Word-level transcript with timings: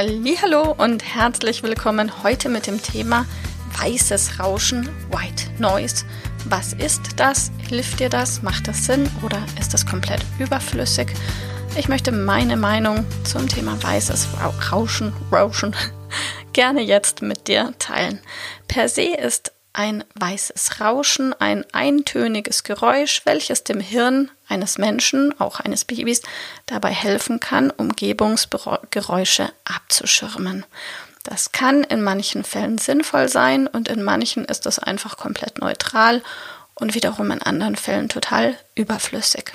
Hallo 0.00 0.76
und 0.78 1.02
herzlich 1.02 1.64
willkommen 1.64 2.22
heute 2.22 2.48
mit 2.48 2.68
dem 2.68 2.80
Thema 2.80 3.26
weißes 3.80 4.38
Rauschen, 4.38 4.88
White 5.10 5.50
Noise. 5.58 6.04
Was 6.44 6.72
ist 6.72 7.00
das? 7.16 7.50
Hilft 7.68 7.98
dir 7.98 8.08
das? 8.08 8.40
Macht 8.40 8.68
das 8.68 8.86
Sinn 8.86 9.10
oder 9.24 9.44
ist 9.58 9.74
das 9.74 9.84
komplett 9.84 10.24
überflüssig? 10.38 11.08
Ich 11.76 11.88
möchte 11.88 12.12
meine 12.12 12.56
Meinung 12.56 13.04
zum 13.24 13.48
Thema 13.48 13.76
weißes 13.82 14.28
Rauschen, 14.70 15.12
Rauschen 15.32 15.74
gerne 16.52 16.82
jetzt 16.82 17.20
mit 17.20 17.48
dir 17.48 17.74
teilen. 17.80 18.20
Per 18.68 18.88
se 18.88 19.16
ist 19.16 19.50
ein 19.78 20.02
weißes 20.16 20.80
Rauschen, 20.80 21.32
ein 21.40 21.64
eintöniges 21.72 22.64
Geräusch, 22.64 23.22
welches 23.24 23.62
dem 23.62 23.78
Hirn 23.78 24.28
eines 24.48 24.76
Menschen, 24.76 25.38
auch 25.40 25.60
eines 25.60 25.84
Babys, 25.84 26.22
dabei 26.66 26.90
helfen 26.90 27.38
kann, 27.38 27.70
Umgebungsgeräusche 27.70 29.52
abzuschirmen. 29.64 30.66
Das 31.22 31.52
kann 31.52 31.84
in 31.84 32.02
manchen 32.02 32.42
Fällen 32.42 32.78
sinnvoll 32.78 33.28
sein 33.28 33.68
und 33.68 33.86
in 33.86 34.02
manchen 34.02 34.44
ist 34.46 34.66
es 34.66 34.80
einfach 34.80 35.16
komplett 35.16 35.58
neutral 35.58 36.24
und 36.74 36.96
wiederum 36.96 37.30
in 37.30 37.42
anderen 37.42 37.76
Fällen 37.76 38.08
total 38.08 38.58
überflüssig. 38.74 39.52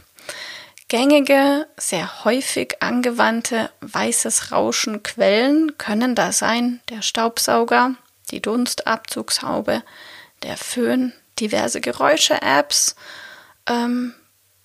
Gängige, 0.87 1.67
sehr 1.75 2.23
häufig 2.23 2.81
angewandte 2.81 3.71
weißes 3.81 4.53
Rauschen 4.53 5.03
Quellen 5.03 5.77
können 5.77 6.15
da 6.15 6.31
sein 6.31 6.79
der 6.89 7.01
Staubsauger, 7.01 7.95
die 8.31 8.41
Dunstabzugshaube, 8.41 9.83
der 10.43 10.57
Föhn, 10.57 11.13
diverse 11.39 11.81
Geräusche-Apps, 11.81 12.95
ähm, 13.67 14.13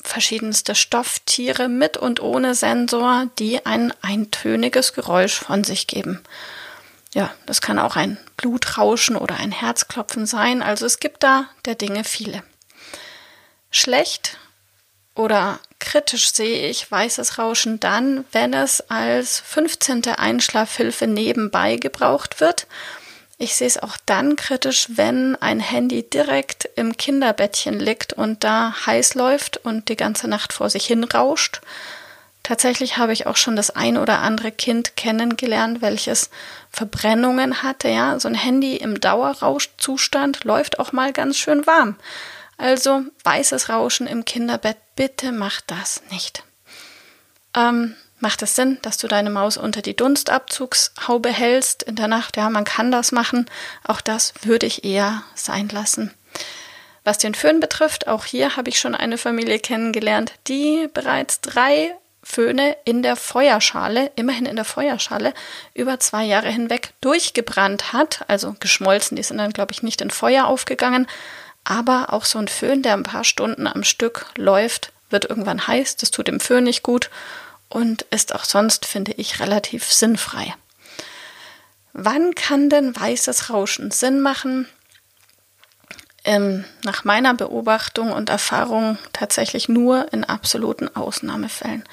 verschiedenste 0.04 0.74
Stofftiere 0.74 1.68
mit 1.68 1.96
und 1.96 2.20
ohne 2.20 2.54
Sensor, 2.54 3.26
die 3.38 3.64
ein 3.66 3.92
eintöniges 4.02 4.92
Geräusch 4.92 5.38
von 5.38 5.64
sich 5.64 5.86
geben. 5.86 6.22
Ja, 7.14 7.32
das 7.46 7.60
kann 7.60 7.78
auch 7.78 7.96
ein 7.96 8.18
Blutrauschen 8.36 9.16
oder 9.16 9.36
ein 9.36 9.52
Herzklopfen 9.52 10.26
sein. 10.26 10.62
Also 10.62 10.86
es 10.86 11.00
gibt 11.00 11.22
da 11.22 11.46
der 11.64 11.74
Dinge 11.74 12.04
viele. 12.04 12.42
Schlecht 13.70 14.38
oder 15.14 15.58
kritisch 15.78 16.32
sehe 16.32 16.68
ich 16.68 16.90
weißes 16.90 17.38
Rauschen 17.38 17.80
dann, 17.80 18.24
wenn 18.32 18.54
es 18.54 18.80
als 18.90 19.40
15. 19.40 20.06
Einschlafhilfe 20.06 21.06
nebenbei 21.06 21.76
gebraucht 21.76 22.40
wird 22.40 22.66
ich 23.38 23.54
sehe 23.54 23.68
es 23.68 23.78
auch 23.78 23.96
dann 24.04 24.34
kritisch, 24.34 24.88
wenn 24.90 25.36
ein 25.36 25.60
Handy 25.60 26.02
direkt 26.02 26.68
im 26.74 26.96
Kinderbettchen 26.96 27.78
liegt 27.78 28.12
und 28.12 28.42
da 28.42 28.74
heiß 28.84 29.14
läuft 29.14 29.58
und 29.58 29.88
die 29.88 29.96
ganze 29.96 30.26
Nacht 30.26 30.52
vor 30.52 30.68
sich 30.68 30.86
hin 30.86 31.04
rauscht. 31.04 31.60
Tatsächlich 32.42 32.96
habe 32.96 33.12
ich 33.12 33.26
auch 33.26 33.36
schon 33.36 33.54
das 33.54 33.70
ein 33.70 33.96
oder 33.96 34.20
andere 34.20 34.50
Kind 34.50 34.96
kennengelernt, 34.96 35.82
welches 35.82 36.30
Verbrennungen 36.70 37.62
hatte. 37.62 37.88
Ja, 37.88 38.18
so 38.18 38.26
ein 38.26 38.34
Handy 38.34 38.76
im 38.76 39.00
Dauerrauschzustand 39.00 40.44
läuft 40.44 40.80
auch 40.80 40.92
mal 40.92 41.12
ganz 41.12 41.36
schön 41.36 41.66
warm. 41.66 41.96
Also 42.56 43.02
weißes 43.22 43.68
Rauschen 43.68 44.08
im 44.08 44.24
Kinderbett, 44.24 44.78
bitte 44.96 45.30
macht 45.30 45.64
das 45.70 46.02
nicht. 46.10 46.42
Ähm, 47.54 47.94
Macht 48.20 48.42
es 48.42 48.56
Sinn, 48.56 48.78
dass 48.82 48.96
du 48.96 49.06
deine 49.06 49.30
Maus 49.30 49.56
unter 49.56 49.80
die 49.80 49.96
Dunstabzugshaube 49.96 51.30
hältst 51.30 51.84
in 51.84 51.94
der 51.94 52.08
Nacht? 52.08 52.36
Ja, 52.36 52.50
man 52.50 52.64
kann 52.64 52.90
das 52.90 53.12
machen. 53.12 53.46
Auch 53.84 54.00
das 54.00 54.34
würde 54.42 54.66
ich 54.66 54.84
eher 54.84 55.22
sein 55.34 55.68
lassen. 55.68 56.12
Was 57.04 57.18
den 57.18 57.34
Föhn 57.34 57.60
betrifft, 57.60 58.08
auch 58.08 58.24
hier 58.24 58.56
habe 58.56 58.70
ich 58.70 58.80
schon 58.80 58.94
eine 58.94 59.18
Familie 59.18 59.60
kennengelernt, 59.60 60.32
die 60.48 60.88
bereits 60.92 61.40
drei 61.40 61.94
Föhne 62.22 62.76
in 62.84 63.02
der 63.02 63.16
Feuerschale, 63.16 64.10
immerhin 64.16 64.46
in 64.46 64.56
der 64.56 64.64
Feuerschale, 64.64 65.32
über 65.72 66.00
zwei 66.00 66.24
Jahre 66.24 66.50
hinweg 66.50 66.90
durchgebrannt 67.00 67.92
hat, 67.92 68.24
also 68.26 68.54
geschmolzen. 68.58 69.16
Die 69.16 69.22
sind 69.22 69.38
dann, 69.38 69.52
glaube 69.52 69.72
ich, 69.72 69.82
nicht 69.82 70.00
in 70.00 70.10
Feuer 70.10 70.46
aufgegangen. 70.46 71.06
Aber 71.64 72.12
auch 72.12 72.24
so 72.24 72.38
ein 72.38 72.48
Föhn, 72.48 72.82
der 72.82 72.94
ein 72.94 73.04
paar 73.04 73.24
Stunden 73.24 73.66
am 73.66 73.84
Stück 73.84 74.26
läuft, 74.36 74.92
wird 75.08 75.24
irgendwann 75.24 75.66
heiß. 75.66 75.96
Das 75.96 76.10
tut 76.10 76.28
dem 76.28 76.40
Föhn 76.40 76.64
nicht 76.64 76.82
gut 76.82 77.10
und 77.68 78.02
ist 78.10 78.34
auch 78.34 78.44
sonst, 78.44 78.86
finde 78.86 79.12
ich, 79.12 79.40
relativ 79.40 79.92
sinnfrei. 79.92 80.54
Wann 81.92 82.34
kann 82.34 82.70
denn 82.70 82.94
weißes 82.94 83.50
Rauschen 83.50 83.90
Sinn 83.90 84.20
machen? 84.20 84.68
Ähm, 86.24 86.64
nach 86.84 87.04
meiner 87.04 87.34
Beobachtung 87.34 88.12
und 88.12 88.28
Erfahrung 88.28 88.98
tatsächlich 89.12 89.68
nur 89.68 90.12
in 90.12 90.24
absoluten 90.24 90.94
Ausnahmefällen. 90.94 91.84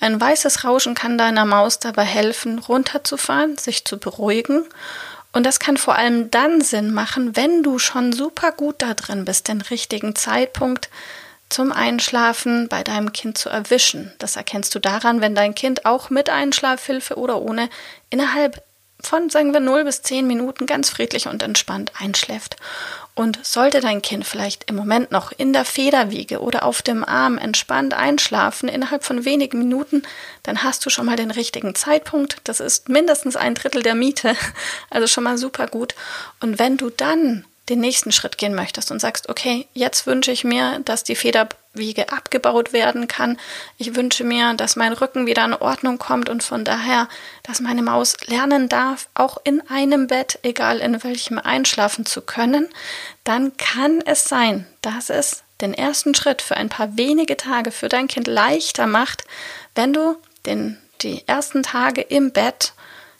Ein 0.00 0.20
weißes 0.20 0.64
Rauschen 0.64 0.94
kann 0.94 1.18
deiner 1.18 1.44
Maus 1.44 1.78
dabei 1.78 2.04
helfen, 2.04 2.58
runterzufahren, 2.58 3.56
sich 3.56 3.84
zu 3.84 3.98
beruhigen. 3.98 4.64
Und 5.32 5.44
das 5.44 5.58
kann 5.58 5.76
vor 5.76 5.96
allem 5.96 6.30
dann 6.30 6.60
Sinn 6.60 6.92
machen, 6.92 7.36
wenn 7.36 7.62
du 7.62 7.78
schon 7.78 8.12
super 8.12 8.52
gut 8.52 8.76
da 8.78 8.94
drin 8.94 9.24
bist, 9.24 9.48
den 9.48 9.60
richtigen 9.60 10.14
Zeitpunkt 10.14 10.90
zum 11.54 11.70
Einschlafen 11.70 12.66
bei 12.66 12.82
deinem 12.82 13.12
Kind 13.12 13.38
zu 13.38 13.48
erwischen. 13.48 14.12
Das 14.18 14.34
erkennst 14.34 14.74
du 14.74 14.80
daran, 14.80 15.20
wenn 15.20 15.36
dein 15.36 15.54
Kind 15.54 15.86
auch 15.86 16.10
mit 16.10 16.28
Einschlafhilfe 16.28 17.14
oder 17.14 17.40
ohne 17.40 17.70
innerhalb 18.10 18.60
von, 19.00 19.30
sagen 19.30 19.52
wir, 19.52 19.60
0 19.60 19.84
bis 19.84 20.02
10 20.02 20.26
Minuten 20.26 20.66
ganz 20.66 20.90
friedlich 20.90 21.28
und 21.28 21.44
entspannt 21.44 21.92
einschläft. 21.96 22.56
Und 23.14 23.38
sollte 23.46 23.80
dein 23.80 24.02
Kind 24.02 24.26
vielleicht 24.26 24.68
im 24.68 24.74
Moment 24.74 25.12
noch 25.12 25.30
in 25.30 25.52
der 25.52 25.64
Federwiege 25.64 26.40
oder 26.40 26.64
auf 26.64 26.82
dem 26.82 27.04
Arm 27.04 27.38
entspannt 27.38 27.94
einschlafen 27.94 28.68
innerhalb 28.68 29.04
von 29.04 29.24
wenigen 29.24 29.60
Minuten, 29.60 30.02
dann 30.42 30.64
hast 30.64 30.84
du 30.84 30.90
schon 30.90 31.06
mal 31.06 31.14
den 31.14 31.30
richtigen 31.30 31.76
Zeitpunkt. 31.76 32.38
Das 32.42 32.58
ist 32.58 32.88
mindestens 32.88 33.36
ein 33.36 33.54
Drittel 33.54 33.84
der 33.84 33.94
Miete, 33.94 34.34
also 34.90 35.06
schon 35.06 35.22
mal 35.22 35.38
super 35.38 35.68
gut. 35.68 35.94
Und 36.40 36.58
wenn 36.58 36.76
du 36.76 36.90
dann 36.90 37.44
den 37.68 37.80
nächsten 37.80 38.12
Schritt 38.12 38.36
gehen 38.36 38.54
möchtest 38.54 38.90
und 38.90 39.00
sagst, 39.00 39.28
okay, 39.28 39.66
jetzt 39.72 40.06
wünsche 40.06 40.30
ich 40.30 40.44
mir, 40.44 40.80
dass 40.84 41.02
die 41.02 41.16
Federwiege 41.16 42.12
abgebaut 42.12 42.72
werden 42.74 43.08
kann. 43.08 43.38
Ich 43.78 43.96
wünsche 43.96 44.22
mir, 44.22 44.52
dass 44.54 44.76
mein 44.76 44.92
Rücken 44.92 45.26
wieder 45.26 45.44
in 45.44 45.54
Ordnung 45.54 45.98
kommt 45.98 46.28
und 46.28 46.42
von 46.42 46.64
daher, 46.64 47.08
dass 47.42 47.60
meine 47.60 47.82
Maus 47.82 48.16
lernen 48.26 48.68
darf, 48.68 49.08
auch 49.14 49.38
in 49.44 49.62
einem 49.68 50.06
Bett, 50.08 50.38
egal 50.42 50.78
in 50.78 51.02
welchem, 51.02 51.38
einschlafen 51.38 52.04
zu 52.04 52.20
können, 52.20 52.68
dann 53.24 53.56
kann 53.56 54.02
es 54.04 54.24
sein, 54.24 54.66
dass 54.82 55.08
es 55.08 55.42
den 55.62 55.72
ersten 55.72 56.14
Schritt 56.14 56.42
für 56.42 56.56
ein 56.56 56.68
paar 56.68 56.96
wenige 56.98 57.36
Tage 57.36 57.70
für 57.70 57.88
dein 57.88 58.08
Kind 58.08 58.26
leichter 58.26 58.86
macht, 58.86 59.24
wenn 59.74 59.94
du 59.94 60.16
den, 60.44 60.78
die 61.00 61.26
ersten 61.26 61.62
Tage 61.62 62.02
im 62.02 62.32
Bett 62.32 62.74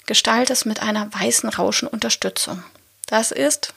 gestaltest 0.06 0.66
mit 0.66 0.82
einer 0.82 1.12
weißen 1.15 1.49
Rauschenunterstützung. 1.49 2.62
Das 3.06 3.31
ist 3.31 3.72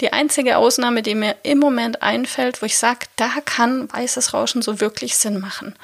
die 0.00 0.12
einzige 0.12 0.58
Ausnahme, 0.58 1.02
die 1.02 1.14
mir 1.14 1.36
im 1.42 1.58
Moment 1.58 2.02
einfällt, 2.02 2.60
wo 2.62 2.66
ich 2.66 2.78
sage, 2.78 3.06
da 3.16 3.28
kann 3.44 3.92
weißes 3.92 4.34
Rauschen 4.34 4.62
so 4.62 4.80
wirklich 4.80 5.16
Sinn 5.16 5.40
machen. 5.40 5.74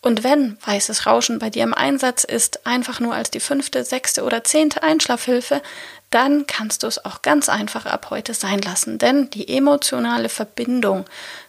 Und 0.00 0.24
wenn 0.24 0.58
weißes 0.64 1.06
Rauschen 1.06 1.38
bei 1.38 1.48
dir 1.48 1.62
im 1.62 1.74
Einsatz 1.74 2.24
ist, 2.24 2.66
einfach 2.66 2.98
nur 2.98 3.14
als 3.14 3.30
die 3.30 3.38
fünfte, 3.38 3.84
sechste 3.84 4.24
oder 4.24 4.42
zehnte 4.42 4.82
Einschlafhilfe, 4.82 5.62
dann 6.10 6.46
kannst 6.46 6.82
du 6.82 6.88
es 6.88 7.04
auch 7.04 7.22
ganz 7.22 7.48
einfach 7.48 7.86
ab 7.86 8.08
heute 8.10 8.34
sein 8.34 8.60
lassen. 8.60 8.98
Denn 8.98 9.30
die 9.30 9.48
emotionale 9.56 10.28
Verbindung 10.28 11.04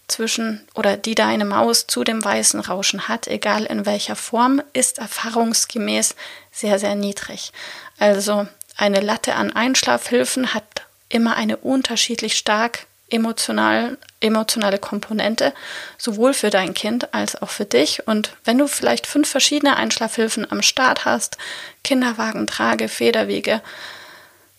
zwischen 0.07 0.65
oder 0.75 0.97
die 0.97 1.15
deine 1.15 1.45
Maus 1.45 1.87
zu 1.87 2.03
dem 2.03 2.23
weißen 2.23 2.59
Rauschen 2.59 3.07
hat, 3.07 3.27
egal 3.27 3.65
in 3.65 3.87
welcher 3.87 4.15
Form, 4.15 4.61
ist 4.73 4.99
erfahrungsgemäß 4.99 6.15
sehr, 6.51 6.77
sehr 6.77 6.93
niedrig. 6.93 7.51
Also 7.97 8.47
eine 8.77 9.01
Latte 9.01 9.35
an 9.35 9.51
Einschlafhilfen 9.51 10.53
hat 10.53 10.82
immer 11.13 11.35
eine 11.35 11.57
unterschiedlich 11.57 12.37
stark 12.37 12.87
emotional, 13.09 13.97
emotionale 14.21 14.79
Komponente, 14.79 15.53
sowohl 15.97 16.33
für 16.33 16.49
dein 16.49 16.73
Kind 16.73 17.13
als 17.13 17.39
auch 17.41 17.49
für 17.49 17.65
dich. 17.65 18.07
Und 18.07 18.35
wenn 18.43 18.57
du 18.57 18.67
vielleicht 18.67 19.05
fünf 19.05 19.29
verschiedene 19.29 19.75
Einschlafhilfen 19.75 20.51
am 20.51 20.63
Start 20.63 21.05
hast, 21.05 21.37
Kinderwagen, 21.83 22.47
Trage, 22.47 22.89
Federwege, 22.89 23.61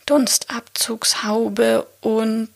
Dunstabzugshaube 0.07 1.87
und 2.01 2.51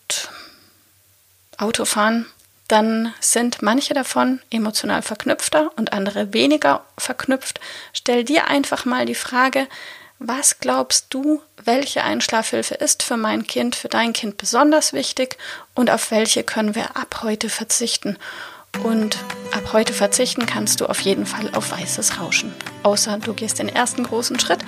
Autofahren, 1.56 2.26
dann 2.68 3.14
sind 3.18 3.62
manche 3.62 3.94
davon 3.94 4.40
emotional 4.50 5.02
verknüpfter 5.02 5.72
und 5.76 5.92
andere 5.92 6.32
weniger 6.34 6.84
verknüpft. 6.98 7.58
Stell 7.94 8.24
dir 8.24 8.46
einfach 8.46 8.84
mal 8.84 9.06
die 9.06 9.14
Frage, 9.14 9.66
was 10.18 10.58
glaubst 10.58 11.06
du, 11.10 11.42
welche 11.64 12.02
Einschlafhilfe 12.02 12.74
ist 12.74 13.02
für 13.02 13.16
mein 13.16 13.46
Kind, 13.46 13.76
für 13.76 13.88
dein 13.88 14.12
Kind 14.12 14.36
besonders 14.36 14.92
wichtig 14.92 15.36
und 15.74 15.90
auf 15.90 16.10
welche 16.10 16.42
können 16.42 16.74
wir 16.74 16.96
ab 16.96 17.20
heute 17.22 17.48
verzichten? 17.48 18.18
Und 18.84 19.16
ab 19.52 19.72
heute 19.72 19.92
verzichten 19.92 20.46
kannst 20.46 20.80
du 20.80 20.86
auf 20.86 21.00
jeden 21.00 21.26
Fall 21.26 21.50
auf 21.54 21.72
weißes 21.72 22.20
Rauschen. 22.20 22.54
Außer 22.82 23.18
du 23.18 23.32
gehst 23.32 23.58
den 23.58 23.68
ersten 23.68 24.04
großen 24.04 24.38
Schritt. 24.38 24.60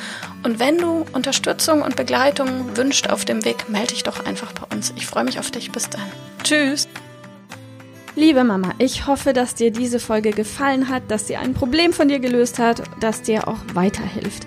Und 0.42 0.58
wenn 0.58 0.78
du 0.78 1.04
Unterstützung 1.12 1.82
und 1.82 1.96
Begleitung 1.96 2.76
wünscht 2.76 3.08
auf 3.08 3.24
dem 3.24 3.44
Weg, 3.44 3.68
melde 3.68 3.92
dich 3.92 4.02
doch 4.02 4.24
einfach 4.24 4.52
bei 4.52 4.74
uns. 4.74 4.92
Ich 4.96 5.06
freue 5.06 5.24
mich 5.24 5.38
auf 5.38 5.50
dich. 5.50 5.70
Bis 5.70 5.90
dann. 5.90 6.10
Tschüss. 6.42 6.88
Liebe 8.16 8.42
Mama, 8.42 8.72
ich 8.78 9.06
hoffe, 9.06 9.32
dass 9.32 9.54
dir 9.54 9.70
diese 9.70 10.00
Folge 10.00 10.30
gefallen 10.32 10.88
hat, 10.88 11.04
dass 11.08 11.28
sie 11.28 11.36
ein 11.36 11.54
Problem 11.54 11.92
von 11.92 12.08
dir 12.08 12.18
gelöst 12.18 12.58
hat, 12.58 12.82
dass 13.00 13.22
dir 13.22 13.46
auch 13.46 13.58
weiterhilft. 13.74 14.46